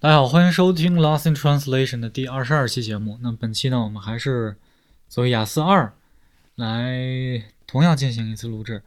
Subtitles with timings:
[0.00, 3.18] 大家好，欢迎收听《Lost in Translation》的第二十二期节目。
[3.22, 4.56] 那本期呢，我们还是
[5.08, 5.92] 作为雅思二
[6.56, 8.82] 来同样进行一次录制，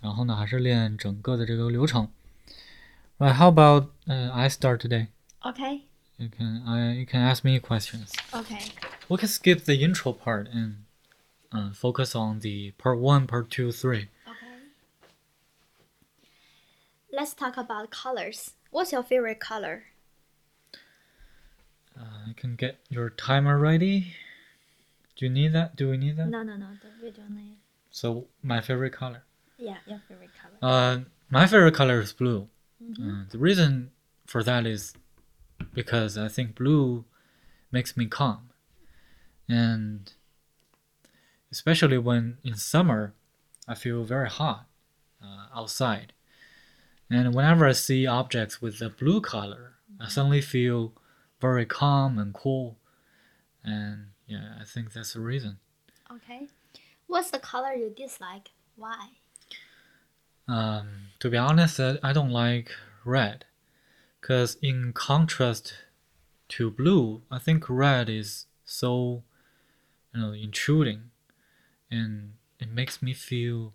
[0.00, 2.08] 然后呢，还是练整个的这个流程。
[3.18, 5.08] Right, how about uh, I start today?
[5.40, 5.82] Okay.
[6.18, 8.12] You can I you can ask me questions.
[8.32, 8.60] Okay.
[9.08, 10.84] We can skip the intro part and
[11.50, 14.08] uh, focus on the part one, part two, three.
[14.26, 14.56] Okay.
[17.10, 18.52] Let's talk about colors.
[18.70, 19.84] What's your favorite color?
[21.97, 24.13] Uh, you can get your timer ready.
[25.15, 25.75] Do you need that?
[25.75, 26.27] Do we need that?
[26.27, 26.67] No, no, no.
[26.81, 27.57] the- We don't need.
[27.91, 29.23] So my favorite color.
[29.57, 30.57] Yeah, your favorite color.
[30.61, 30.99] Uh,
[31.29, 32.49] my favorite color is blue.
[32.83, 32.99] Mhm.
[32.99, 33.91] Uh, the reason
[34.25, 34.93] for that is
[35.73, 37.05] because I think blue
[37.71, 38.49] makes me calm,
[39.47, 40.11] and
[41.51, 43.13] especially when in summer,
[43.67, 44.67] I feel very hot
[45.23, 46.13] uh, outside,
[47.09, 50.93] and whenever I see objects with a blue color, I suddenly feel
[51.45, 52.77] very calm and cool,
[53.63, 55.57] and yeah, I think that's the reason.
[56.11, 56.47] Okay.
[57.07, 58.49] What's the color you dislike?
[58.75, 59.09] Why?
[60.47, 60.87] Um,
[61.19, 62.71] to be honest, I, don't like
[63.03, 63.45] red,
[64.19, 65.73] because in contrast
[66.49, 69.23] to blue, I think red is so,
[70.13, 71.11] you know, intruding,
[71.91, 73.73] and it makes me feel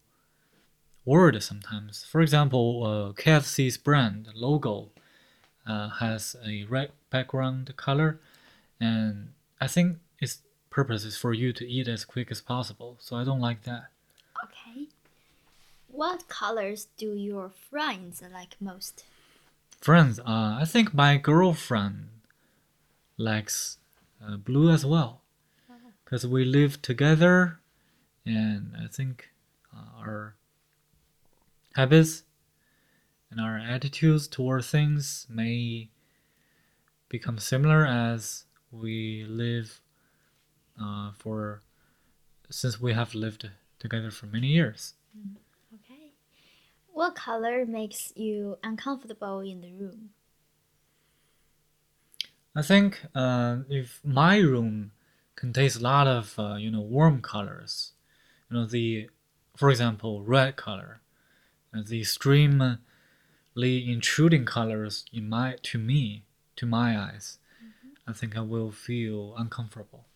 [1.05, 2.05] worried sometimes.
[2.05, 4.90] For example, uh, KFC's brand logo
[5.66, 8.19] has a red background color,
[8.80, 12.97] and I think its purpose is for you to eat as quick as possible.
[13.00, 13.91] So I don't like that.
[14.44, 14.89] Okay.
[15.89, 19.05] What colors do your friends like most?
[19.80, 22.08] Friends, uh, I think my girlfriend
[23.17, 23.78] likes
[24.24, 25.22] uh, blue as well,
[26.05, 27.58] because we live together,
[28.24, 29.30] and I think
[29.74, 30.34] uh, our
[31.74, 32.22] habits
[33.31, 35.91] and our attitudes toward things may
[37.09, 39.81] become similar as we live
[40.81, 41.62] uh, for
[42.48, 44.95] since we have lived together for many years.
[45.74, 46.13] Okay.
[46.92, 50.11] What color makes you uncomfortable in the room?
[52.55, 54.92] I think uh, if my room
[55.36, 57.92] contains a lot of uh, you know warm colors,
[58.48, 59.08] you know the,
[59.57, 61.01] for example, red color,
[61.73, 62.02] the
[63.62, 66.24] intruding colors in my to me
[66.56, 67.38] to my eyes,
[68.06, 70.06] I think I will feel uncomfortable.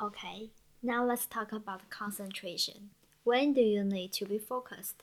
[0.00, 0.50] Okay.
[0.82, 2.90] Now let's talk about concentration.
[3.24, 5.02] When do you need to be focused?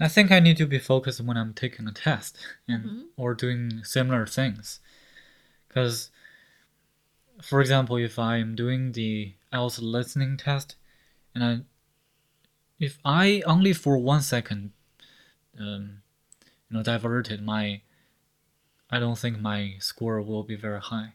[0.00, 2.38] I think I need to be focused when I'm taking a test
[2.68, 3.04] and Mhm.
[3.16, 4.80] or doing similar things.
[5.66, 6.10] Because,
[7.42, 10.76] for example, if I'm doing the IELTS listening test,
[11.34, 11.64] and I,
[12.78, 14.72] if I only for one second,
[15.60, 16.02] um,
[16.70, 17.80] you know, diverted my,
[18.90, 21.14] I don't think my score will be very high.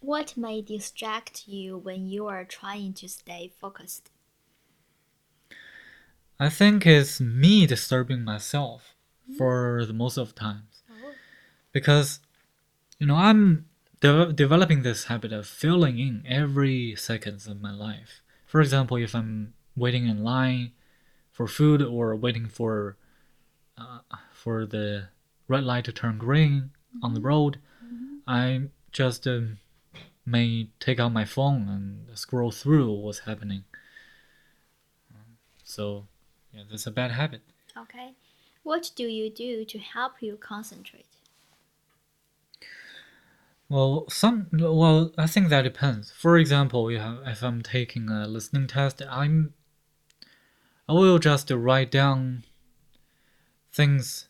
[0.00, 4.10] What may distract you when you are trying to stay focused?
[6.38, 8.94] I think it's me disturbing myself
[9.36, 10.82] for the most of times.
[11.72, 12.20] because
[12.98, 13.66] you know i'm
[14.00, 19.14] de- developing this habit of filling in every seconds of my life for example if
[19.14, 20.72] i'm waiting in line
[21.38, 22.96] for food or waiting for
[23.78, 24.00] uh,
[24.32, 25.08] for the
[25.46, 27.60] red light to turn green on the road
[28.26, 29.58] i just um,
[30.26, 33.62] may take out my phone and scroll through what's happening
[35.62, 36.06] so
[36.52, 37.42] yeah that's a bad habit
[37.82, 38.14] Okay.
[38.64, 41.06] What do you do to help you concentrate?
[43.68, 46.10] Well, some well, I think that depends.
[46.10, 49.54] For example, you have, if I'm taking a listening test, I'm
[50.88, 52.44] I will just write down
[53.72, 54.28] things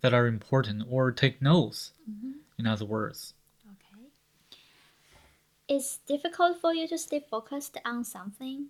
[0.00, 1.92] that are important or take notes.
[2.58, 3.34] In other words,
[3.66, 4.08] Okay.
[5.68, 8.68] It's difficult for you to stay focused on something.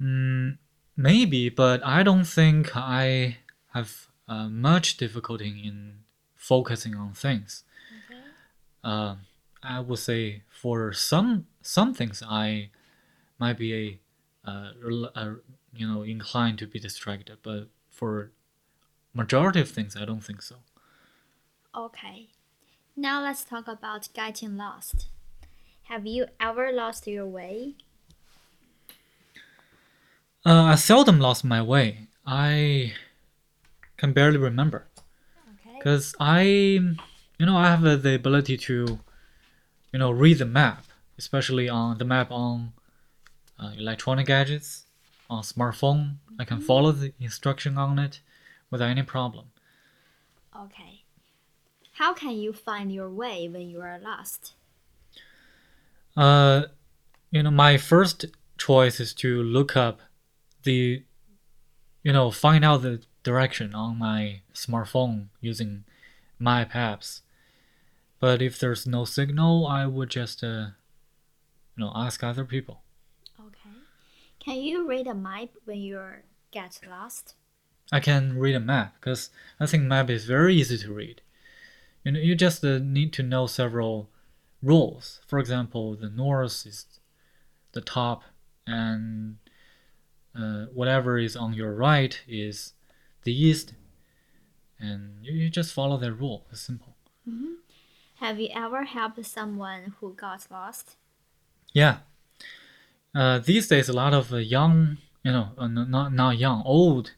[0.00, 0.58] mm,
[0.96, 3.38] maybe, but I don't think I
[3.72, 6.04] have uh, much difficulty in
[6.36, 7.64] focusing on things.
[8.04, 8.20] Okay.
[8.82, 9.16] uh,
[9.62, 12.70] I would say for some some things I
[13.38, 13.98] might be a,
[14.46, 14.72] uh,
[15.14, 15.34] uh,
[15.74, 18.32] you know inclined to be distracted, but for
[19.14, 20.56] majority of things I don't think so.
[21.76, 22.28] Okay.
[22.96, 25.08] Now let's talk about getting lost.
[25.84, 27.74] Have you ever lost your way?
[30.46, 32.08] Uh, I seldom lost my way.
[32.26, 32.94] I
[33.96, 34.86] can barely remember
[35.54, 35.78] Okay.
[35.78, 38.98] because I, you know, I have uh, the ability to,
[39.92, 40.86] you know, read the map,
[41.18, 42.72] especially on the map on
[43.58, 44.86] uh, electronic gadgets,
[45.30, 46.16] on smartphone.
[46.38, 48.20] I can follow the instruction on it
[48.70, 49.46] without any problem.
[50.56, 51.04] Okay.
[51.92, 54.54] How can you find your way when you are lost?
[56.16, 56.64] Uh,
[57.30, 58.26] you know, my first
[58.58, 60.00] choice is to look up
[60.62, 61.04] the,
[62.02, 65.84] you know, find out the direction on my smartphone using
[66.38, 67.22] map apps.
[68.20, 70.68] But if there's no signal, I would just, uh,
[71.76, 72.83] you know, ask other people.
[74.44, 76.00] Can you read a map when you
[76.50, 77.34] get lost?
[77.90, 81.22] I can read a map because I think map is very easy to read.
[82.04, 84.10] You know, you just uh, need to know several
[84.62, 85.20] rules.
[85.26, 86.86] For example, the north is
[87.72, 88.22] the top,
[88.66, 89.36] and
[90.38, 92.74] uh, whatever is on your right is
[93.22, 93.72] the east,
[94.78, 96.44] and you, you just follow that rule.
[96.50, 96.96] It's simple.
[97.28, 97.54] Mm-hmm.
[98.16, 100.96] Have you ever helped someone who got lost?
[101.72, 101.98] Yeah.
[103.14, 107.12] Uh, these days, a lot of uh, young, you know, uh, not not young, old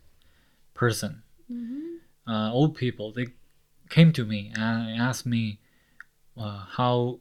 [0.74, 2.30] person, Mm-hmm.
[2.30, 3.28] uh, old people, they
[3.88, 5.58] came to me and asked me
[6.36, 7.20] uh, how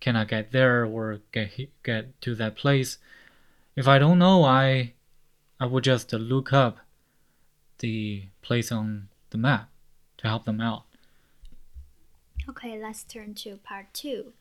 [0.00, 1.52] can I get there or get
[1.82, 2.98] get to that place.
[3.76, 4.94] If I don't know, I
[5.60, 6.78] I would just look up
[7.78, 9.70] the place on the map
[10.18, 10.84] to help them out.
[12.48, 14.32] Okay, let's turn to part two.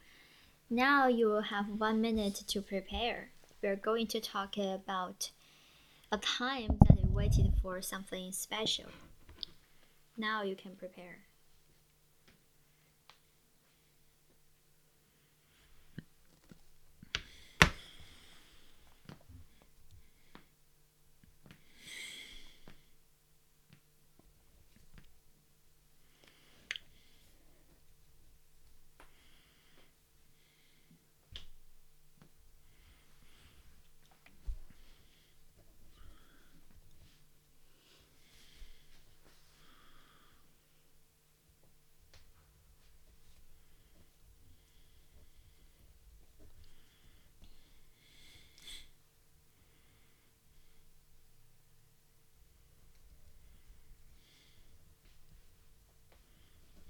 [0.70, 3.30] Now you will have one minute to prepare.
[3.66, 5.32] We're going to talk about
[6.12, 8.86] a time that you waited for something special.
[10.16, 11.26] Now you can prepare.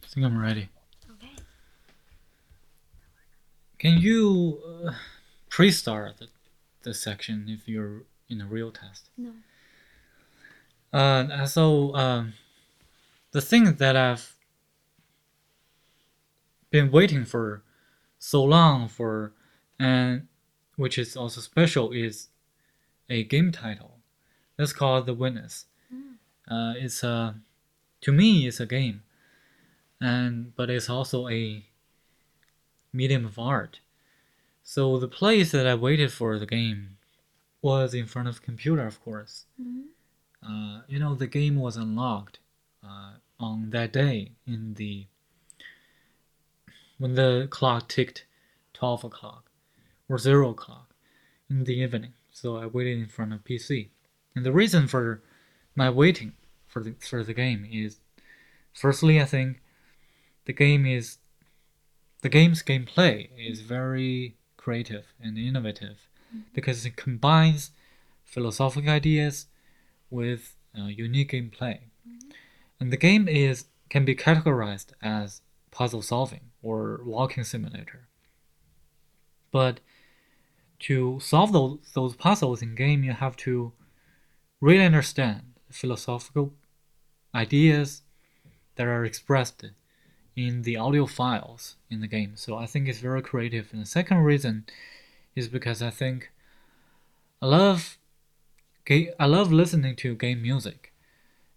[0.04, 0.70] I think I'm ready.
[1.12, 1.34] Okay.
[3.78, 4.94] Can you uh,
[5.50, 6.28] pre-start the,
[6.84, 9.10] the section if you're in a real test?
[9.18, 9.34] No.
[10.94, 12.34] Uh, so um,
[13.32, 14.38] the thing that I've
[16.70, 17.64] been waiting for
[18.18, 19.34] so long for,
[19.78, 20.28] and
[20.78, 22.30] which is also special, is
[23.10, 23.98] a game title.
[24.56, 25.66] That's called The Witness.
[26.50, 27.36] Uh, it's a,
[28.00, 29.02] to me, it's a game,
[30.02, 31.66] and but it's also a
[32.94, 33.80] medium of art.
[34.64, 36.98] So the place that I waited for the game
[37.62, 39.86] was in front of computer, of course Mhm.
[40.44, 42.40] uh, you know, the game was unlocked
[42.84, 45.08] uh, on that day in the
[46.98, 48.26] when the clock ticked
[48.74, 49.50] 12 o'clock
[50.08, 50.94] or 0 o'clock
[51.50, 52.14] in the evening.
[52.32, 53.90] So I waited in front of PC.
[54.36, 55.22] And the reason for
[55.76, 56.34] my waiting
[56.68, 58.00] for the, for the game is
[58.74, 59.62] firstly, I think
[60.46, 61.18] the game is
[62.22, 66.08] the game's gameplay is very creative and innovative
[66.54, 67.72] because it combines
[68.24, 69.46] philosophical ideas
[70.10, 71.80] with uh, unique gameplay.
[72.80, 75.42] And the game is can be categorized as
[75.72, 78.08] puzzle solving or walking simulator.
[79.52, 79.80] But
[80.80, 83.72] to solve those, those puzzles in game, you have to
[84.60, 86.54] really understand philosophical
[87.34, 88.02] ideas
[88.76, 89.64] that are expressed
[90.36, 92.34] in the audio files in the game.
[92.36, 93.70] So I think it's very creative.
[93.72, 94.66] And the second reason
[95.36, 96.32] is because I think
[97.42, 97.98] I love
[98.90, 100.94] I love listening to game music,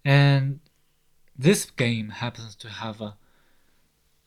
[0.04, 0.60] and
[1.38, 3.16] this game happens to have a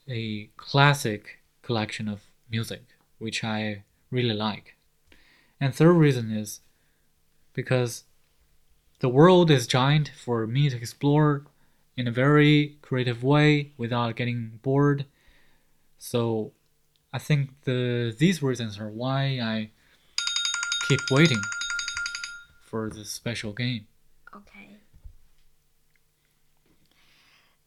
[0.08, 2.84] a classic collection of music
[3.22, 4.76] which I really like.
[5.60, 6.62] And third reason is
[7.54, 8.06] because
[9.00, 11.46] the world is giant for me to explore
[11.98, 15.06] in a very creative way without getting bored.
[15.98, 16.54] So
[17.14, 19.72] I think the these reasons are why I
[20.88, 21.42] keep waiting
[22.66, 23.88] for this special game.
[24.36, 24.78] Okay.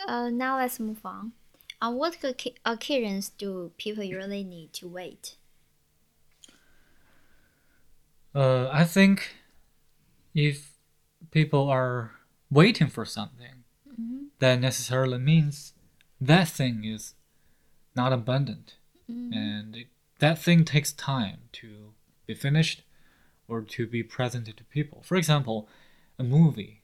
[0.07, 1.33] Uh, now let's move on.
[1.81, 2.17] On what
[2.65, 5.37] occasions do people usually need to wait?
[8.35, 9.37] Uh, I think
[10.35, 10.73] if
[11.31, 12.13] people are
[12.51, 13.54] waiting for something.
[14.39, 15.75] That necessarily means
[16.21, 17.15] that thing is
[17.95, 18.77] not abundant,
[19.11, 19.35] Mhm.
[19.35, 19.89] and it,
[20.19, 21.95] that thing takes time to
[22.27, 22.83] be finished
[23.49, 25.03] or to be presented to people.
[25.03, 25.69] For example,
[26.19, 26.83] a movie,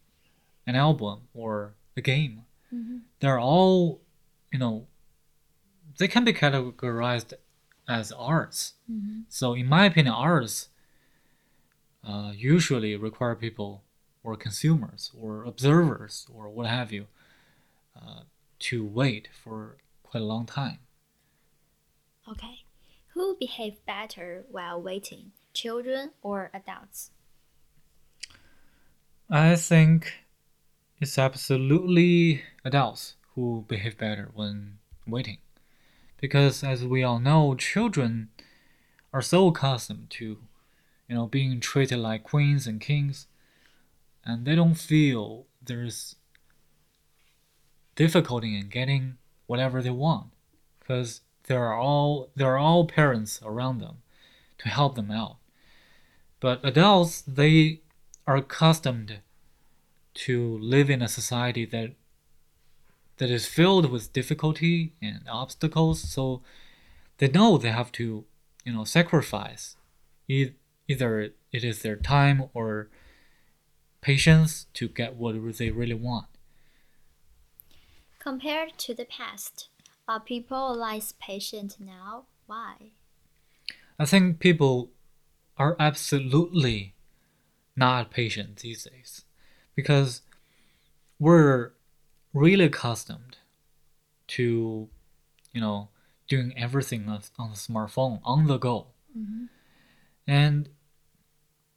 [0.66, 2.44] an album, or a game.
[2.72, 3.02] Mhm.
[3.18, 4.00] they're all,
[4.52, 4.86] you know,
[5.98, 7.32] they can be categorized
[7.88, 8.74] as arts.
[8.88, 9.22] Mm-hmm.
[9.28, 10.68] So, in my opinion, arts
[12.04, 13.82] uh, usually require people
[14.22, 17.08] or consumers or observers or what have you
[17.96, 18.22] uh,
[18.60, 20.80] to wait for quite a long time.
[22.28, 22.64] Okay.
[23.14, 27.10] Who behave better while waiting, children or adults?
[29.28, 30.24] I think
[31.00, 35.38] it's absolutely adults who behave better when waiting.
[36.20, 38.28] Because as we all know, children
[39.12, 40.38] are so accustomed to,
[41.08, 43.26] you know, being treated like queens and kings,
[44.24, 46.16] and they don't feel there's
[48.00, 50.28] difficulty in getting whatever they want,
[50.78, 53.96] because there are all there are all parents around them
[54.56, 55.36] to help them out.
[56.40, 57.82] But adults, they
[58.26, 59.18] are accustomed
[60.14, 61.90] to live in a society that
[63.18, 66.40] that is filled with difficulty and obstacles so
[67.18, 68.24] they know they have to
[68.64, 69.76] you know sacrifice
[70.26, 70.54] e-
[70.88, 71.10] either
[71.52, 72.88] it is their time or
[74.00, 76.29] patience to get what they really want
[78.20, 79.68] Compared to the past,
[80.06, 82.26] are people less patient now?
[82.46, 82.92] Why?
[83.98, 84.90] i think people
[85.58, 86.94] are absolutely
[87.76, 89.24] not patient these days
[89.76, 90.22] because
[91.18, 91.72] we're
[92.32, 93.36] really accustomed
[94.26, 94.88] to
[95.52, 95.88] you know
[96.28, 98.86] doing everything on on the smartphone on the go
[99.16, 99.46] Mm-hmm.
[100.26, 100.68] and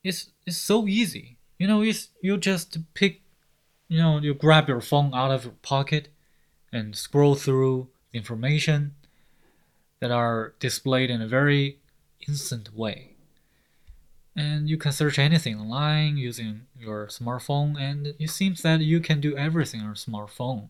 [0.04, 3.22] it's it's so easy you know it's you just pick
[3.88, 6.10] you know you grab your phone out of your pocket
[6.74, 8.96] and scroll through the information
[10.00, 11.80] that are displayed in a very
[12.28, 13.12] instant way.
[14.36, 19.22] And you can search anything online using your smartphone and it seems that you can
[19.22, 20.70] do everything on your smartphone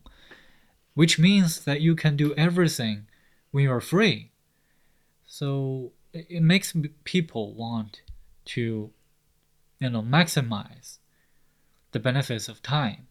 [0.94, 3.06] which means that you can do everything
[3.50, 4.30] when you're free.
[5.26, 8.02] So it it makes people want
[8.46, 8.90] to
[9.80, 10.98] you know maximize
[11.92, 13.08] the benefits of time.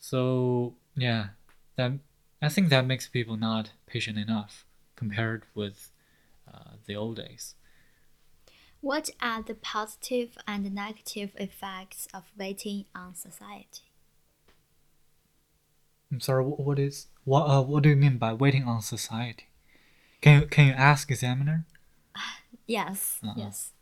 [0.00, 1.28] So yeah
[1.76, 1.92] that
[2.42, 4.64] i think that makes people not patient enough
[4.96, 5.90] compared with
[6.52, 7.54] uh, the old days
[8.80, 13.90] What are the positive and negative effects of waiting on society?
[16.10, 19.46] i'm sorry what is what uh, what do you mean by waiting on society
[20.22, 21.66] can you can you ask examiner
[22.66, 23.34] Yes, Uh-uh.
[23.34, 23.72] yes.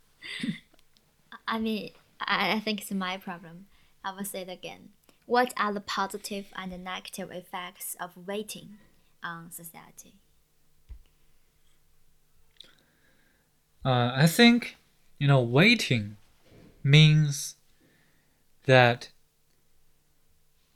[1.47, 3.67] I mean, I, I think it's my problem.
[4.03, 4.89] I will say it again.
[5.25, 8.77] What are the positive and the negative effects of waiting
[9.23, 10.15] on society?
[13.85, 14.77] Uh, I think,
[15.19, 16.17] you know, waiting
[16.83, 17.55] means
[18.65, 19.09] that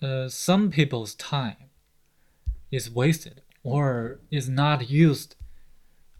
[0.01, 1.69] uh, some people's time
[2.71, 5.35] is wasted or is not used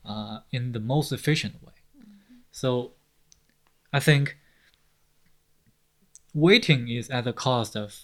[0.06, 1.74] uh, in the most efficient way.
[2.52, 2.94] So
[3.92, 4.38] I think
[6.34, 8.04] waiting is at the cost of,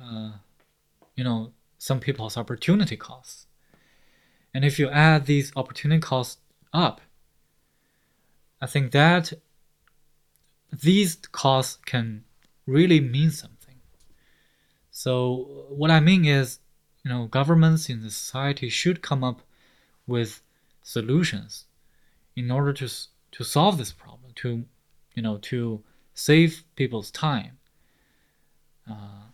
[0.00, 0.32] uh,
[1.14, 3.46] you know, some people's opportunity costs.
[4.52, 6.38] And if you add these opportunity costs
[6.72, 7.00] up,
[8.60, 9.32] I think that
[10.72, 12.24] these costs can
[12.66, 13.76] really mean something.
[14.90, 16.58] So what I mean is,
[17.04, 19.42] you know, governments in the society should come up
[20.06, 20.42] with
[20.82, 21.66] solutions
[22.34, 22.88] in order to
[23.32, 24.64] to solve this problem, to
[25.14, 25.82] you know, to
[26.14, 27.58] save people's time
[28.90, 29.25] uh,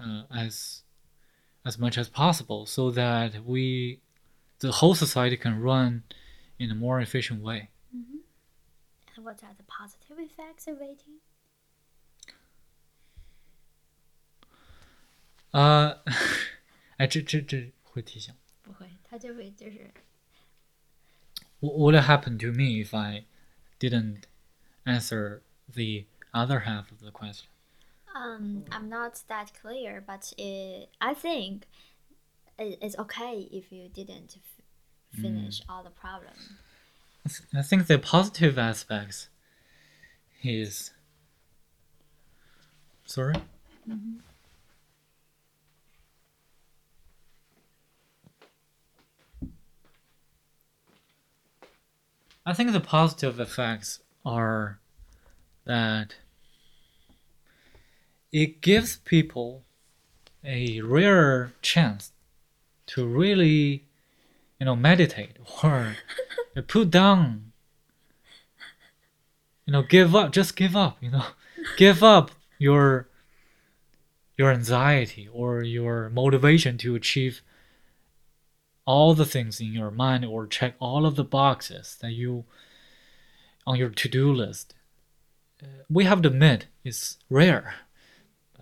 [0.00, 0.82] uh, as
[1.64, 4.00] as much as possible, so that we,
[4.60, 6.04] the whole society, can run
[6.58, 7.70] in a more efficient way.
[9.16, 11.20] And what are the positive effects of waiting?
[15.52, 16.02] 呃，
[16.98, 18.34] 哎，这这这会提醒。
[18.62, 19.90] 不会，它就会就是
[21.60, 23.24] What would happen to me if I
[23.80, 24.24] didn't
[24.84, 27.46] answer the other half of the question?
[28.15, 31.65] Um, I'm not that clear, but it, I think
[32.59, 36.33] it, it's okay if you didn't f- finish all the problem.
[37.55, 39.29] I think the positive aspects
[40.43, 40.91] is
[43.05, 43.35] sorry.
[52.45, 54.79] I think the positive effects are
[55.65, 56.15] that
[58.31, 59.63] it gives people
[60.43, 62.11] a rare chance
[62.87, 63.85] to really,
[64.59, 65.95] you know, meditate or
[66.67, 67.51] put down,
[69.65, 71.25] you know, give up, just give up, you know,
[71.77, 73.07] give up your
[74.37, 77.43] your anxiety or your motivation to achieve
[78.85, 82.45] all the things in your mind or check all of the boxes that you
[83.67, 84.73] on your to-do list.
[85.61, 87.75] Uh, we have to admit it's rare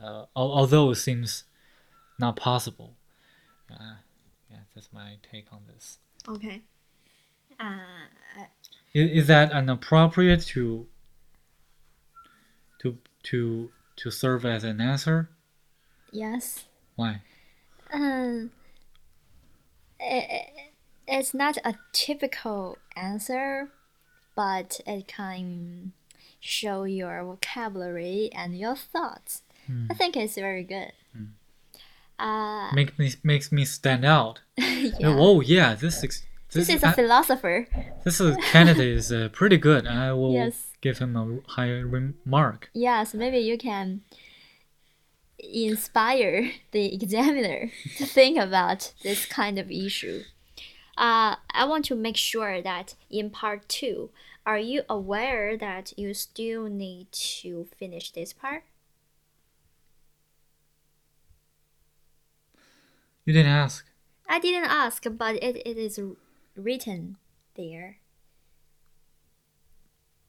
[0.03, 1.43] uh, although it seems
[2.19, 2.95] not possible
[3.71, 3.95] uh,
[4.49, 6.61] yeah that's my take on this Okay.
[7.59, 8.43] Uh,
[8.93, 10.85] is, is that inappropriate to
[12.79, 15.29] to to to serve as an answer
[16.11, 16.65] yes.
[16.95, 17.21] why
[17.91, 18.51] Um,
[19.99, 20.47] i-
[21.07, 23.71] it's not a typical answer,
[24.35, 25.93] but it can
[26.39, 29.41] show your vocabulary and your thoughts.
[29.69, 29.85] Hmm.
[29.91, 30.91] I think it's very good.
[32.17, 35.15] Uh, make me makes me stand out yeah.
[35.25, 37.65] oh yeah this is This this, is a I- philosopher.
[38.03, 40.67] this is candidate is uh, pretty good i will Yes.
[40.81, 44.01] give him a high remark Yes, maybe you can
[45.39, 50.23] inspire the examiner to think about this kind of issue.
[50.97, 54.09] Uh, I want to make sure that in part two,
[54.45, 57.11] are you aware that you still need
[57.41, 58.63] to finish this part?
[63.29, 63.85] You didn't ask
[64.31, 65.99] I didn't ask, but it, it is
[66.55, 67.17] written
[67.55, 67.97] there.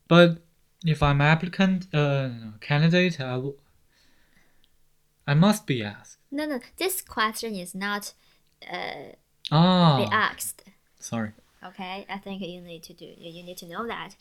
[0.09, 0.30] but
[0.85, 2.28] if i'm applicant uh
[2.61, 3.57] candidate i will
[5.26, 8.12] i must be asked No, no, this question is not
[8.71, 9.12] uh,
[9.50, 10.64] be ah asked.
[10.99, 13.04] sorry Okay, I think you need to do.
[13.19, 14.16] You need to know that.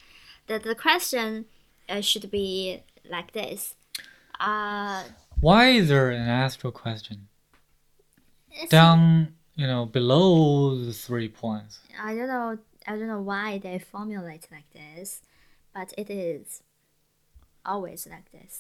[0.48, 1.46] The the question
[1.88, 3.76] uh, should be like this.
[4.42, 5.04] Uh,
[5.40, 7.29] why is there an astral question
[8.64, 12.58] it's- down you know below the three points I don't know.
[12.88, 15.22] I don't know why they formulate like this,
[15.76, 16.64] but it is
[17.66, 18.54] always like this.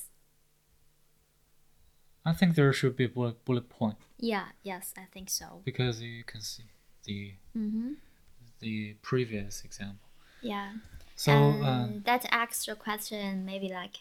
[2.26, 4.48] i think there should be bullet, bullet point Yeah.
[4.64, 5.62] Yes, I think so.
[5.64, 6.70] because you can see
[7.08, 7.20] the
[7.58, 7.94] Mm-hmm.
[8.60, 10.10] the previous example
[10.42, 10.70] Yeah.
[11.16, 13.98] so and uh, that extra question maybe like,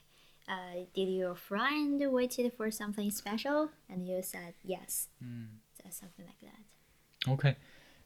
[0.49, 3.71] uh, did your friend waited for something special?
[3.91, 5.09] And you said yes.
[5.25, 5.47] mm,
[5.91, 7.31] So something like that.
[7.33, 7.57] okay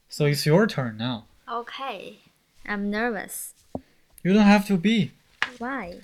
[0.09, 2.19] so it's your turn now Okay.
[2.65, 3.53] I'm nervous.
[4.23, 5.11] you don't have to be
[5.57, 5.99] Why?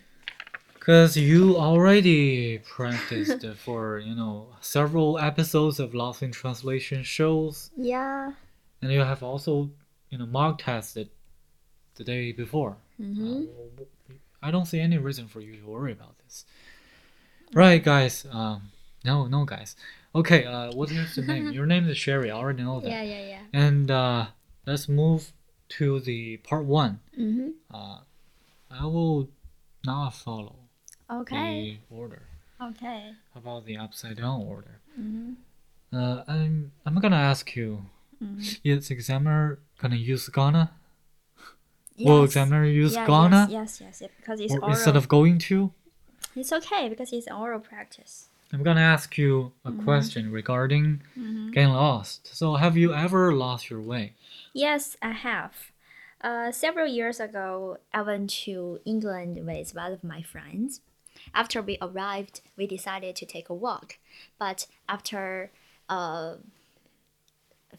[0.73, 8.33] Because you already practiced for, you know, several episodes of Lost in Translation shows, Yeah.
[8.81, 9.69] and you have also,
[10.09, 11.09] you know, mock tested
[11.95, 12.77] the day before.
[12.99, 13.43] Mm-hmm.
[13.43, 16.45] Uh, I don't see any reason for you to worry about this.
[17.53, 18.25] Right, guys.
[18.31, 18.71] Um,
[19.05, 19.75] no, no, guys.
[20.15, 21.51] Okay, uh, what is your name?
[21.57, 22.31] Your name is Sherry.
[22.31, 22.89] I already know that.
[22.89, 23.39] Yeah, yeah, yeah.
[23.53, 24.27] And uh,
[24.65, 25.33] let's move
[25.77, 26.99] to the part one.
[27.17, 27.49] Mm-hmm.
[27.71, 27.99] Uh,
[28.71, 29.29] I will
[29.85, 30.55] not follow
[31.11, 31.79] Okay.
[31.89, 32.23] the order.
[32.61, 33.13] Okay.
[33.33, 34.79] How about the upside down order?
[34.99, 35.33] Mm-hmm.
[35.95, 37.85] Uh, I'm I'm gonna ask you.
[38.23, 38.59] Mhm.
[38.63, 40.71] Is examiner gonna use gonna?
[41.99, 44.71] Will examiner use yeah, gonna Yes, yes, yes, because it's or oral.
[44.71, 45.71] instead of going to?
[46.35, 48.28] It's okay because it's oral practice.
[48.51, 49.83] I'm gonna ask you a Mhm.
[49.83, 51.51] question regarding Mm-hmm.
[51.51, 52.27] getting lost.
[52.35, 54.13] So, have you ever lost your way?
[54.53, 55.71] Yes, I have.
[56.21, 60.81] Uh, several years ago, I went to England with one of my friends.
[61.33, 63.97] After we arrived, we decided to take a walk.
[64.37, 65.51] But after
[65.87, 66.35] uh,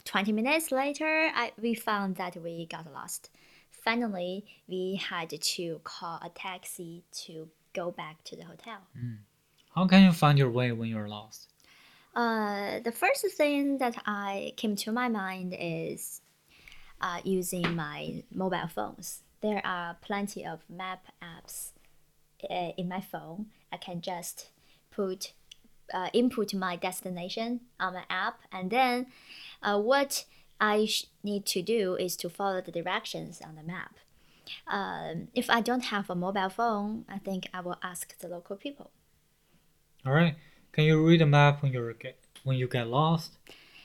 [0.04, 3.30] 20 minutes later, I, we found that we got lost.
[3.70, 8.80] Finally, we had to call a taxi to go back to the hotel.
[9.74, 11.48] How can you find your way when you're lost?
[12.14, 16.20] Uh, the first thing that I came to my mind is
[17.00, 19.22] uh, using my mobile phones.
[19.40, 21.70] There are plenty of map apps
[22.50, 23.46] uh, in my phone.
[23.72, 24.50] I can just
[24.90, 25.34] put
[25.94, 29.06] uh, input my destination on my app, and then
[29.62, 30.24] uh, what
[30.60, 30.88] I
[31.22, 33.94] need to do is to follow the directions on the map.
[34.66, 38.56] Um, if I don't have a mobile phone, I think I will ask the local
[38.56, 38.90] people.
[40.06, 40.36] All right.
[40.72, 43.36] Can you read a map when you're get when you get lost?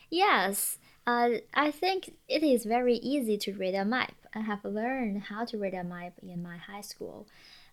[0.09, 4.13] Yes, uh, I think it is very easy to read a map.
[4.33, 7.27] I have learned how to read a map in my high school.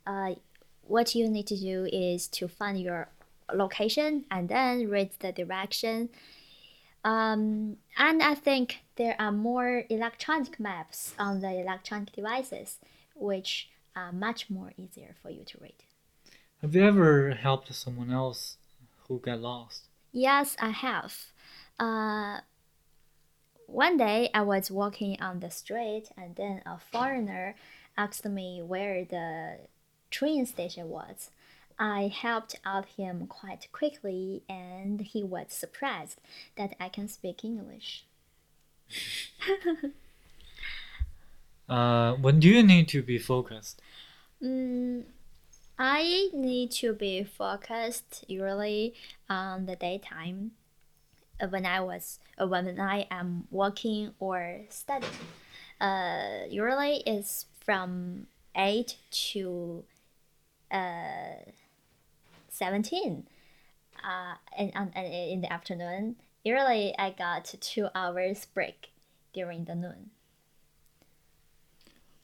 [0.06, 0.34] Uh,
[0.82, 3.08] what you need to do is to find your
[3.52, 6.08] location and then read the direction.
[7.04, 12.78] Um, and I think there are more electronic maps on the electronic devices,
[13.14, 15.84] which are much more easier for you to read.
[16.62, 18.56] Have you ever helped someone else
[19.08, 19.88] who got lost?
[20.12, 21.32] Yes, I have.
[21.76, 22.38] Uh,
[23.66, 27.56] one day I was walking on the street, and then a foreigner
[27.98, 29.58] asked me where the
[30.10, 31.30] train station was.
[31.80, 36.20] I helped out him quite quickly, and he was surprised
[36.54, 38.04] that I can speak English.
[41.68, 43.80] Uh, when do you need to be focused?
[44.42, 45.04] Mm,
[45.78, 48.94] I need to be focused usually
[49.28, 50.52] on the daytime
[51.40, 55.12] uh, when I was uh, when I am working or studying.
[55.80, 58.96] Uh, usually it's from eight
[59.32, 59.84] to
[60.70, 61.50] uh,
[62.48, 63.26] seventeen.
[64.02, 68.90] Uh, and, and, and in the afternoon, usually I got two hours break
[69.32, 70.10] during the noon.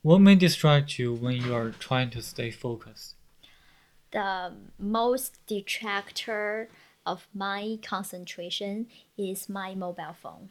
[0.03, 3.15] What may distract you when you are trying to stay focused?
[4.13, 6.69] The most detractor
[7.05, 10.51] of my concentration is my mobile phone.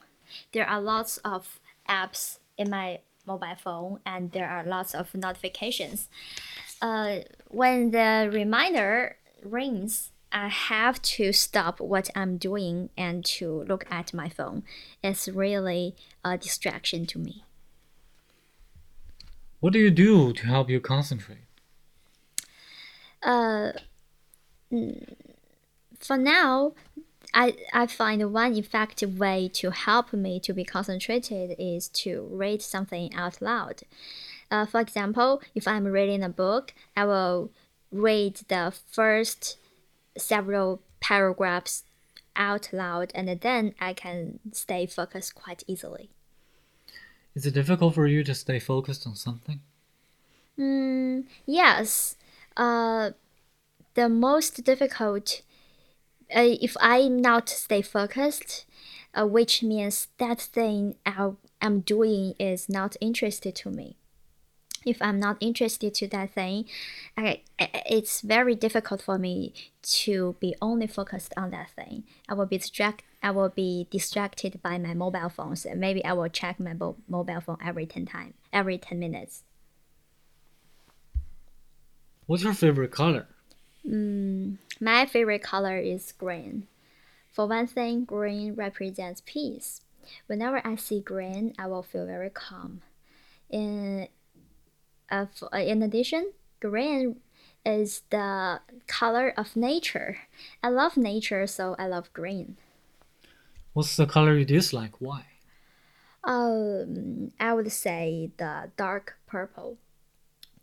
[0.52, 6.10] There are lots of apps in my mobile phone and there are lots of notifications.
[6.82, 13.86] Uh, when the reminder rings, I have to stop what I'm doing and to look
[13.90, 14.64] at my phone.
[15.04, 17.44] It's really a distraction to me.
[19.60, 21.47] What do you do to help you concentrate?
[23.24, 23.72] Uh,
[26.00, 26.74] for now,
[27.34, 32.62] I, I find one effective way to help me to be concentrated is to read
[32.62, 33.82] something out loud.
[34.50, 37.52] Uh, for example, if I'm reading a book, I will
[37.92, 39.58] read the first
[40.18, 41.84] several paragraphs
[42.36, 46.10] out loud and then I can stay focused quite easily.
[47.36, 49.60] Is it difficult for you to stay focused on something?
[50.58, 52.16] Mm, yes,
[52.58, 53.12] uh,
[53.94, 55.42] the most difficult
[56.36, 58.66] uh, if I not stay focused,
[59.14, 63.96] uh, which means that thing I, I'm doing is not interested to me.
[64.86, 66.66] If I'm not interested to that thing,
[67.18, 72.04] I, it's very difficult for me to be only focused on that thing.
[72.30, 73.04] I will be distract.
[73.24, 77.58] I will be distracted by my mobile phones, maybe I will check my mobile phone
[77.66, 79.44] every ten time, every ten minutes.
[82.28, 83.28] What's your favorite color?
[83.86, 86.68] Mm, my favorite color is green.
[87.32, 89.82] For one thing, green represents peace.
[90.28, 92.84] Whenever I see green, I will feel very calm.
[93.50, 94.10] In,
[95.10, 97.22] uh, in addition, green
[97.66, 100.20] is the color of nature.
[100.64, 102.58] I love nature, so I love green.
[103.72, 105.00] What's the color you dislike?
[105.00, 105.26] Why?
[106.24, 109.78] Um, I would say the dark purple.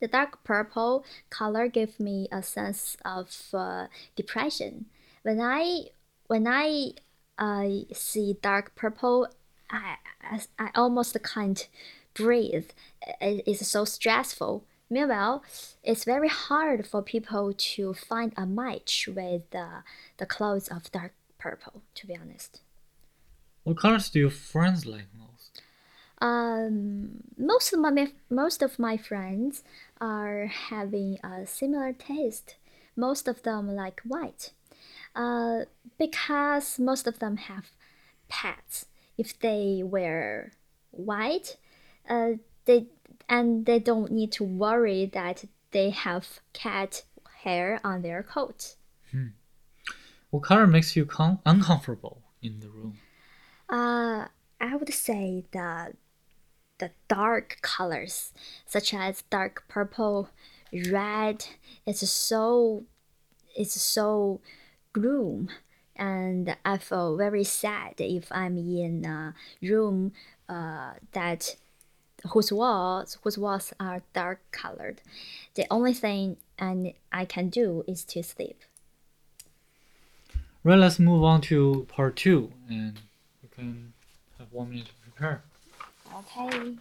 [0.05, 4.85] The dark purple color gave me a sense of uh, depression.
[5.23, 5.87] When I
[6.27, 6.93] when I
[7.39, 9.29] uh, see dark purple,
[9.71, 11.67] I, I, I almost can't
[12.13, 12.69] breathe.
[13.19, 14.67] It is so stressful.
[14.91, 15.43] Meanwhile,
[15.83, 19.85] it's very hard for people to find a match with the,
[20.19, 22.61] the clothes of dark purple, to be honest.
[23.63, 25.34] What colors do your friends like most?
[26.21, 29.63] Um, most of my most of my friends
[30.01, 32.57] are having a similar taste.
[32.97, 34.53] Most of them like white,
[35.17, 35.65] uh,
[35.99, 37.71] because most of them have
[38.29, 38.87] pets.
[39.19, 40.53] If they wear
[40.91, 41.57] white,
[42.09, 42.33] uh,
[42.65, 42.87] they
[43.29, 47.03] and they don't need to worry that they have cat
[47.43, 48.77] hair on their coat.
[49.11, 49.29] Hmm.
[50.31, 51.09] What color makes you
[51.47, 52.99] uncomfortable in the room?
[53.69, 54.27] Uh,
[54.61, 55.95] I would say the
[56.79, 58.33] the dark colors,
[58.67, 60.31] such as dark purple,
[60.91, 61.47] red.
[61.87, 62.85] It's so,
[63.57, 64.41] it's so
[64.93, 65.51] gloom,
[65.97, 70.13] and I feel very sad if I'm in a room
[70.49, 71.57] uh, that
[72.33, 75.03] whose walls whose walls are dark colored.
[75.55, 78.63] The only thing and I can do is to sleep.
[80.63, 82.99] Right, let's move on to part two, and
[83.43, 83.93] you can
[84.39, 85.43] have one minute to prepare.
[86.15, 86.75] Okay.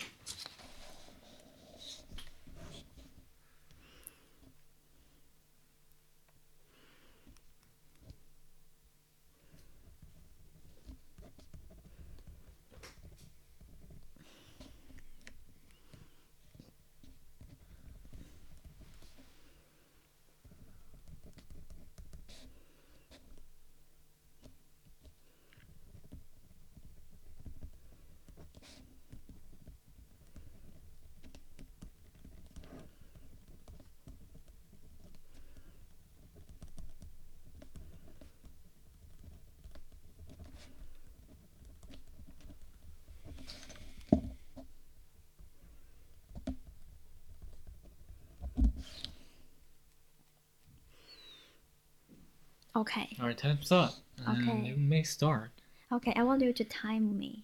[52.75, 53.15] Okay.
[53.19, 53.93] All right, time's up.
[54.25, 54.67] And Okay.
[54.69, 55.51] you may start.
[55.91, 57.43] Okay, I want you to time me.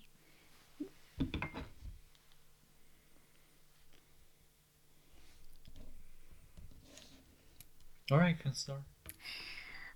[8.11, 8.81] All right, can start.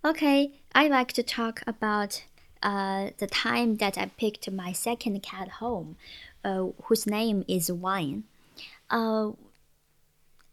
[0.05, 2.25] Okay, I like to talk about
[2.61, 5.95] uh, the time that I picked my second cat home,
[6.43, 8.25] uh, whose name is Wine.
[8.89, 9.31] Uh,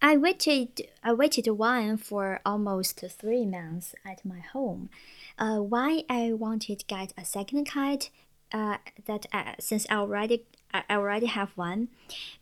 [0.03, 0.89] I waited.
[1.03, 4.91] I waited Wine for almost three months at my home.
[5.39, 8.11] Uh, why I wanted to get a second cat?
[8.53, 11.89] Uh, that uh, since I already I already have one,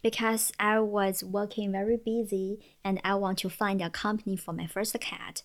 [0.02, 4.66] because I was working very busy and I want to find a company for my
[4.66, 5.42] first cat.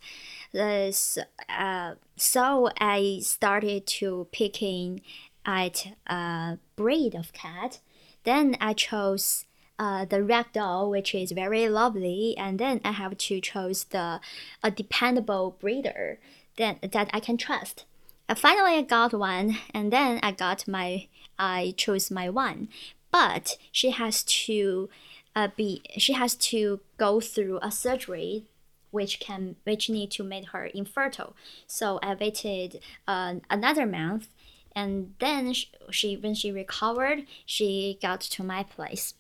[0.58, 5.02] Uh, so, uh, so I started to picking
[5.46, 7.80] at a breed of cat.
[8.24, 9.46] Then I chose
[9.80, 14.20] uh, the ragdoll, which is very lovely, and then I have to choose the
[14.64, 16.20] a dependable breeder
[16.58, 17.86] that that I can trust.
[18.30, 21.08] Uh, finally, I got one, and then I got my
[21.38, 22.70] I chose my one,
[23.12, 24.90] but she has to
[25.36, 28.46] uh, be she has to go through a surgery
[28.92, 31.36] which can which need to make her infertile.
[31.66, 34.28] So I waited uh, another month,
[34.76, 39.16] and then she, she when she recovered, she got to my place.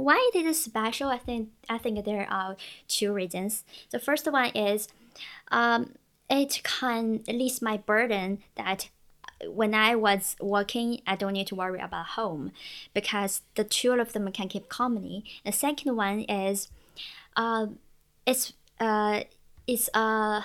[0.00, 1.08] Why it is special?
[1.08, 2.56] I think I think there are
[2.88, 3.64] two reasons.
[3.90, 4.88] The first one is,
[5.50, 5.94] um,
[6.28, 8.88] it can release my burden that
[9.46, 12.52] when I was working, I don't need to worry about home
[12.94, 15.24] because the two of them can keep company.
[15.44, 16.68] The second one is,
[17.36, 17.66] uh,
[18.26, 19.22] it's uh,
[19.66, 20.44] it's a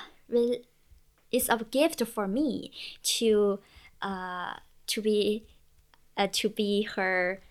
[1.32, 2.72] it's a gift for me
[3.04, 3.60] to
[4.02, 4.54] uh,
[4.88, 5.46] to be
[6.18, 7.42] uh, to be her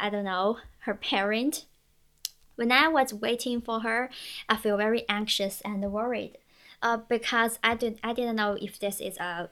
[0.00, 1.66] I don't know her parent.
[2.56, 4.10] When I was waiting for her,
[4.48, 6.38] I feel very anxious and worried
[6.82, 9.50] uh, because I did I didn't know if this is a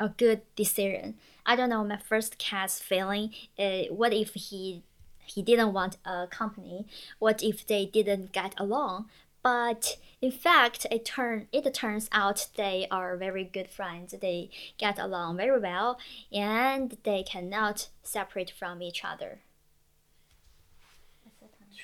[0.00, 1.14] a good decision.
[1.44, 3.32] I don't know my first cat's feeling.
[3.58, 4.82] Uh, what if he
[5.24, 6.86] he didn't want a company?
[7.18, 9.08] What if they didn't get along?
[9.42, 14.14] But in fact, it turn it turns out they are very good friends.
[14.20, 15.98] They get along very well,
[16.32, 19.40] and they cannot separate from each other.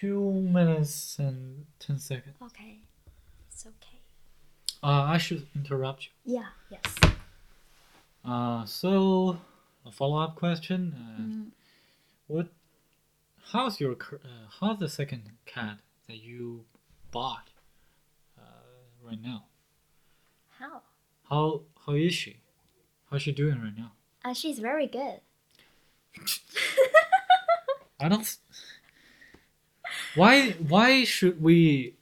[0.01, 2.37] Two minutes and ten seconds.
[2.43, 2.79] Okay,
[3.49, 3.99] it's okay.
[4.83, 6.35] Uh, I should interrupt you.
[6.35, 6.49] Yeah.
[6.69, 7.15] Yes.
[8.25, 9.39] Uh, so
[9.87, 10.95] a follow-up question.
[10.97, 11.51] Uh, Mm.
[12.27, 12.49] What?
[13.53, 15.79] How's your uh, how's the second cat
[16.09, 16.65] that you
[17.13, 17.49] bought
[18.39, 18.43] uh,
[19.07, 19.45] right now?
[20.59, 20.83] How?
[21.29, 22.39] How how is she?
[23.11, 23.93] How's she doing right now?
[24.25, 25.21] Uh, she's very good.
[28.01, 28.37] I don't.
[30.15, 31.95] Why why should we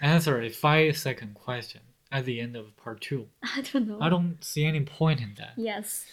[0.00, 1.80] answer a five second question
[2.12, 3.28] at the end of part two?
[3.42, 3.98] I don't know.
[4.00, 6.04] I don't see any point in that Yes.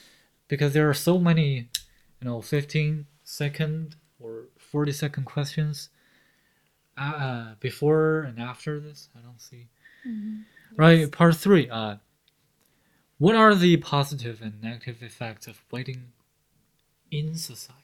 [0.48, 1.70] because there are so many,
[2.22, 5.90] you know, fifteen second or forty second questions.
[6.96, 9.68] Uh, before and after this, I don't see.
[10.08, 10.44] Mhm.
[10.78, 11.68] Right, part three.
[11.70, 11.98] Uh,
[13.18, 16.12] what are the positive and negative effects of waiting
[17.10, 17.80] in society?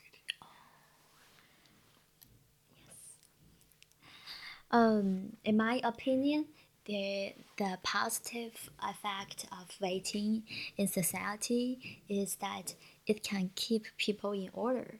[4.72, 6.46] Um, in my opinion,
[6.86, 10.44] the the positive effect of waiting
[10.78, 15.00] in society is that it can keep people in order.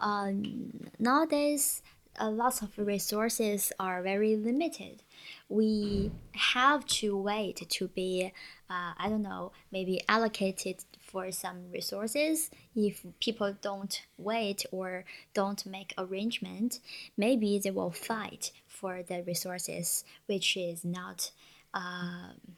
[0.00, 1.82] Um, nowadays,
[2.20, 5.02] uh, lots of resources are very limited.
[5.48, 8.32] We have to wait to be,
[8.68, 12.50] uh, I don't know, maybe allocated for some resources.
[12.76, 15.04] If people don't wait or
[15.34, 16.80] don't make arrangement,
[17.16, 21.30] maybe they will fight for the resources, which is not
[21.74, 22.56] um,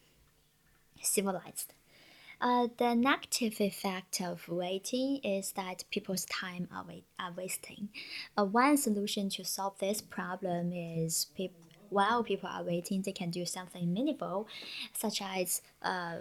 [1.01, 1.73] civilized.
[2.41, 7.91] Uh, the negative effect of waiting is that people's time are, wait- are wasting.
[8.37, 11.27] Uh, one solution to solve this problem is
[11.91, 14.49] while people are waiting, they can do something meaningful,
[14.95, 16.17] such as uh,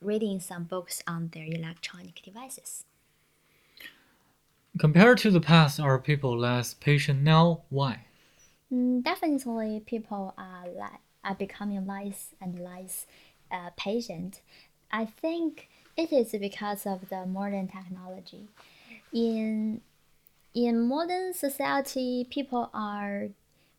[0.00, 2.84] reading some books on their electronic devices.
[4.78, 7.62] Compared to the past, are people less patient now?
[7.68, 8.06] Why?
[8.72, 13.06] Mm, definitely, people are li- are becoming less and less
[13.50, 14.40] uh, patient.
[14.92, 18.48] I think it is because of the modern technology.
[19.12, 19.82] In
[20.54, 23.28] in modern society, people are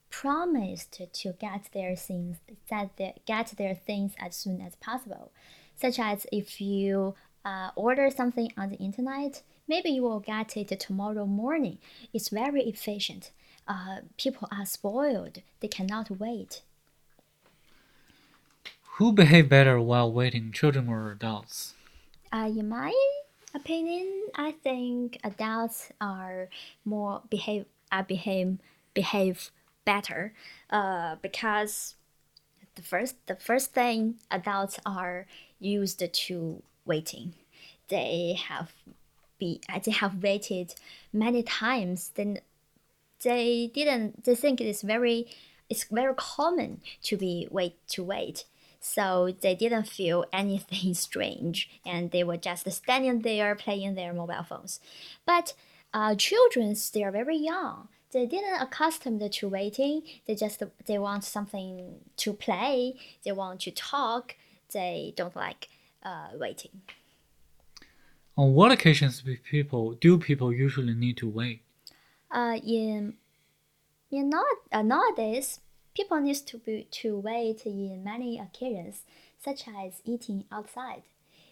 [0.10, 2.38] promised to get their things
[2.69, 5.32] that they get their things as soon as possible,
[5.76, 10.80] such as if you uh, order something on the internet, maybe you will get it
[10.80, 11.80] tomorrow morning.
[12.13, 13.32] It's very efficient.
[13.67, 16.62] Uh, people are spoiled; they cannot wait.
[19.02, 21.74] Who behave better while waiting, children or adults?
[22.32, 22.94] Uh, in my
[23.52, 26.50] opinion, I think adults are
[26.86, 28.60] more behave uh, behave
[28.94, 29.50] behave
[29.86, 30.36] better.
[30.70, 31.96] Uh, because
[32.76, 35.26] the first the first thing adults are
[35.60, 37.34] used to waiting.
[37.88, 38.72] They have
[39.40, 40.76] be they have waited
[41.12, 42.12] many times.
[42.14, 42.38] Then
[43.24, 44.26] they didn't.
[44.26, 45.26] They think it is very
[45.72, 48.46] it's very common to be wait to wait
[48.82, 54.44] so they didn't feel anything strange and they were just standing there playing their mobile
[54.44, 54.80] phones.
[55.26, 55.54] But
[55.94, 57.88] uh, children they are very young.
[58.12, 60.02] They didn't accustomed to waiting.
[60.26, 62.96] They just they want something to play.
[63.24, 64.36] They want to talk.
[64.74, 65.70] They don't like
[66.04, 66.82] uh, waiting.
[68.36, 71.62] On what occasions do people do people usually need to wait?
[72.32, 73.15] uh, in
[74.10, 75.60] in not, uh, nowadays
[75.95, 79.04] people need to be to wait in many occasions
[79.43, 81.04] such as eating outside.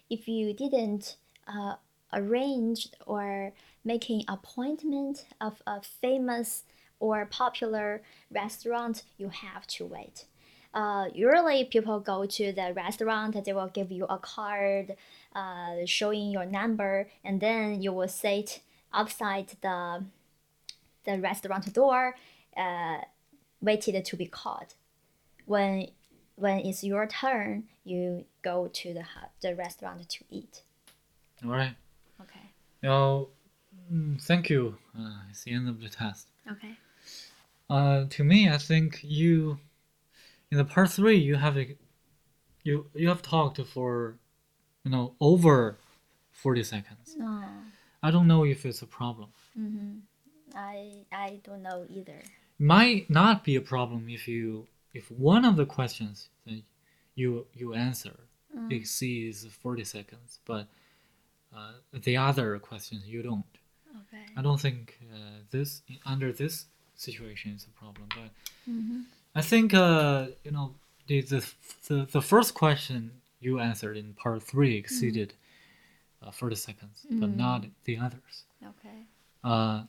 [0.08, 1.74] If you didn't uh,
[2.12, 3.52] arrange or
[3.84, 6.64] making appointment of a famous
[6.98, 10.26] or popular restaurant you have to wait.
[10.72, 14.94] Uh, usually people go to the restaurant they will give you a card
[15.34, 18.60] uh, showing your number and then you will sit
[18.92, 20.04] outside the
[21.04, 22.14] the restaurant door
[22.56, 22.98] uh,
[23.60, 24.74] waited to be called
[25.46, 25.86] when
[26.36, 29.04] when it's your turn you go to the
[29.42, 30.62] the restaurant to eat
[31.44, 31.74] All right.
[32.20, 32.46] okay
[32.82, 33.28] Now,
[33.92, 34.76] mm, thank you.
[34.98, 36.28] Uh, it's the end of the test.
[36.50, 36.74] okay
[37.68, 39.58] Uh, to me, I think you,
[40.50, 41.76] in the part three, you have a,
[42.64, 44.16] you you have talked for,
[44.84, 45.76] you know, over
[46.42, 47.08] forty seconds.
[47.20, 47.44] oh,
[48.02, 49.28] I don't know if it's a problem.
[49.58, 49.92] mm-hmm.
[50.56, 52.20] i i don't know either
[52.60, 56.62] Might not be a problem if you if one of the questions that
[57.14, 58.16] you you answer
[58.56, 58.72] Mm.
[58.72, 60.66] exceeds forty seconds, but
[61.56, 63.44] uh, the other questions you don't.
[64.00, 68.30] okay I don't think uh, this under this situation is a problem, but
[68.68, 69.02] mm-hmm.
[69.36, 70.74] I think uh, you know
[71.06, 71.40] the, the
[71.88, 75.34] the the first question you answered in part three exceeded
[76.22, 77.36] uh, forty seconds, but Mm.
[77.36, 78.34] not the others.
[78.70, 79.06] okay
[79.44, 79.84] Uh,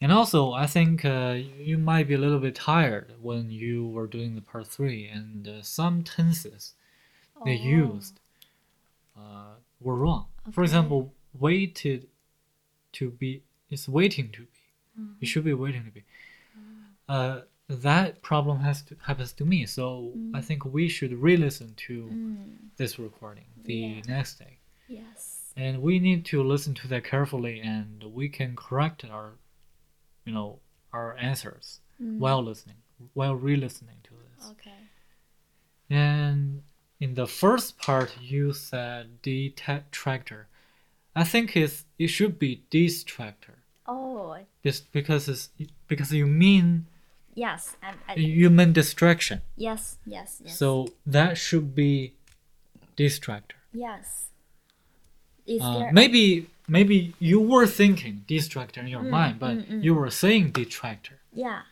[0.00, 4.06] and also, I think uh, you might be a little bit tired when you were
[4.06, 6.74] doing the part three, and uh, some tenses
[7.44, 8.20] they Oh, used
[9.16, 10.26] uh, were wrong.
[10.52, 12.08] For example, waited
[12.94, 14.48] to be is waiting to be.
[14.98, 15.16] Mhm.
[15.20, 16.04] It should be waiting to be.
[17.08, 20.44] Uh, that problem has to happens to me, so I Mm.
[20.44, 24.02] think we should re-listen to mm, this recording the Yeah.
[24.08, 24.58] next day,
[24.88, 29.34] yes and we need to listen to that carefully, and we can correct our,
[30.24, 30.58] you know,
[30.92, 32.76] our answers Mm, while listening,
[33.14, 34.50] while re-listening to this.
[34.52, 34.80] okay
[35.88, 36.62] And
[36.98, 40.48] in the first part, you said detractor.
[41.14, 43.56] I think it's it should be distractor.
[43.86, 45.50] oh Just because it's
[45.88, 46.86] because you mean
[47.34, 49.42] yes I, I, you mean distraction.
[49.56, 52.14] yes yes yes So that should be
[52.96, 53.60] distractor.
[53.72, 54.30] yes
[55.46, 59.70] is Uh, there maybe maybe you were thinking distractor in your Mm, mind, but mm,
[59.72, 59.84] mm.
[59.84, 61.18] you were saying detractor.
[61.32, 61.62] yeah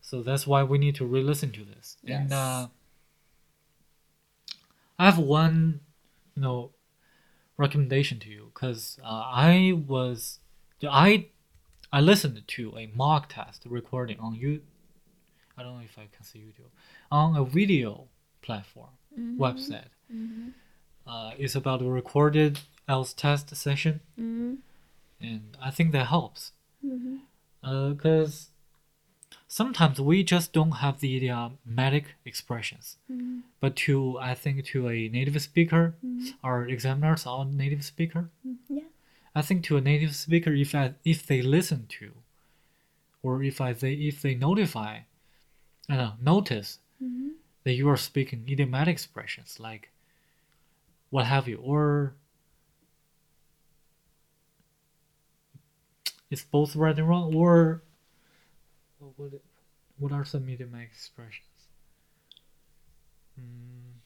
[0.00, 1.96] So that's why we need to re-listen to this.
[2.06, 2.68] And uh,
[4.98, 5.80] I have one,
[6.34, 6.70] you know,
[7.56, 10.40] recommendation to you because uh, I was
[10.82, 11.28] I
[11.92, 14.62] I listened to a mock test recording on you.
[15.56, 16.70] I don't know if I can say YouTube
[17.10, 18.08] on a video
[18.42, 19.92] platform Mhm, website.
[20.12, 20.52] mhm,
[21.06, 22.58] Uh, it's about a recorded
[22.88, 24.58] IELTS test session, mhm,
[25.20, 26.52] and I think that helps
[27.62, 28.50] because
[29.48, 32.98] sometimes we just don't have the idiomatic expressions.
[33.10, 33.42] Mhm.
[33.60, 36.34] But to I think to a native speaker, Mhm.
[36.42, 38.30] our examiners are native speaker.
[38.46, 38.58] Mhm.
[38.68, 38.88] yeah
[39.34, 42.12] I think to a native speaker, if I, if they listen to,
[43.22, 45.00] or if I they if they notify,
[45.88, 47.32] uh, notice Mhm.
[47.64, 49.90] that you are speaking idiomatic expressions like
[51.10, 52.14] what have you, or
[56.34, 57.80] it's both right and wrong, or
[58.98, 59.30] what
[59.98, 61.68] what, are some idiomatic expressions?
[63.40, 64.00] Mm,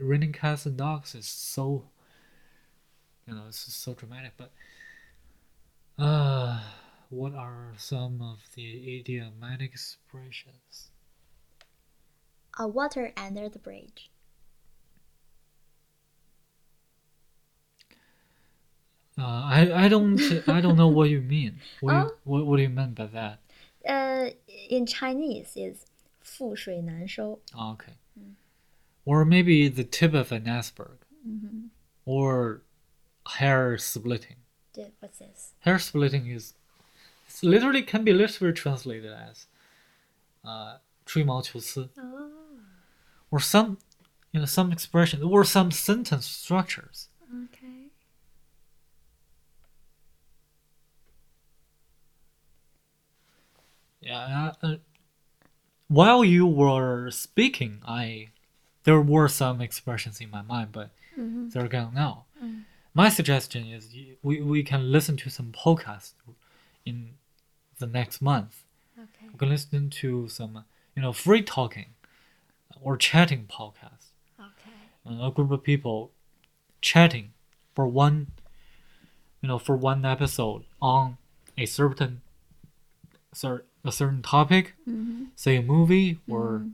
[0.00, 1.84] raining cats and dogs is so
[3.28, 4.52] you know it's so dramatic, but
[5.98, 6.62] uh,
[7.10, 10.90] what are some of the idiomatic expressions?
[12.56, 14.10] a water under the bridge
[19.17, 20.17] Uh, I I don't
[20.47, 21.59] I don't know what you mean.
[21.81, 22.11] What you, Oh.
[22.23, 23.39] what what do you mean by that?
[23.87, 24.29] uh
[24.69, 25.85] in Chinese is
[26.23, 27.93] 覆水难收 Oh, okay.
[29.05, 31.67] or maybe the tip of an iceberg, Mm-hmm.
[32.05, 32.61] or
[33.39, 34.37] hair splitting.
[34.73, 35.53] Did, what's this?
[35.61, 36.53] Hair splitting is
[37.27, 39.47] it's literally can be literally translated as
[40.45, 42.29] uh, 吹毛求疵 Oh.
[43.31, 43.77] or some
[44.31, 47.07] you know some expression or some sentence structures.
[47.45, 47.62] Okay.
[54.04, 54.52] Yeah.
[54.62, 54.76] Uh,
[55.88, 58.28] while you were speaking, I
[58.84, 61.50] there were some expressions in my mind, but Mm-hmm.
[61.50, 62.24] they're gone now.
[62.42, 62.64] Mm.
[62.92, 63.94] My suggestion is
[64.24, 66.12] we, we can listen to some podcasts
[66.84, 67.10] in
[67.78, 68.64] the next month.
[68.98, 69.28] Okay.
[69.32, 70.64] We can listen to some
[70.96, 71.90] you know free talking
[72.82, 74.08] or chatting podcasts.
[74.40, 75.24] Okay.
[75.26, 76.10] A group of people
[76.80, 77.32] chatting
[77.76, 78.32] for one
[79.40, 81.16] you know for one episode on
[81.56, 82.22] a certain
[83.32, 85.24] cer- a certain topic Mm-hmm.
[85.36, 86.72] say a movie or Mhm.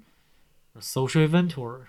[0.79, 1.89] a social event or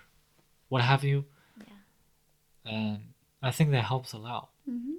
[0.69, 1.25] what have you
[1.67, 2.71] Yeah.
[2.73, 2.99] and
[3.41, 4.95] i think that helps a lot Mm-hmm.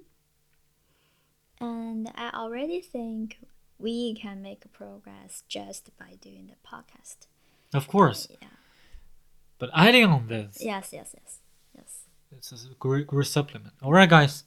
[1.60, 3.38] And I already think
[3.78, 7.26] we can make progress just by doing the podcast.
[7.74, 8.48] of course Yeah.
[9.58, 10.90] but adding on this Yes.
[10.92, 11.14] Yes.
[11.18, 11.38] Yes.
[11.76, 11.90] Yes.
[12.30, 14.44] this is a great great supplement all right guys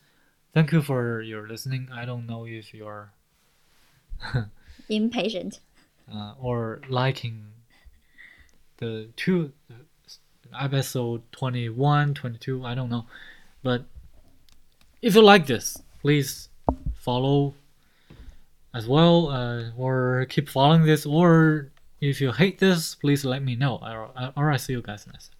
[0.53, 3.11] thank you for your listening i don't know if you're
[4.89, 5.59] Impatient.
[6.13, 7.45] Uh, or liking
[8.77, 9.51] the two
[10.59, 13.05] episode 21 22 i don't know.
[13.63, 13.85] But
[15.01, 16.49] if you like this please
[16.93, 17.53] follow
[18.73, 23.55] as well uh, or keep following this or if you hate this please let me
[23.55, 23.77] know.
[24.35, 25.34] All right, see you guys next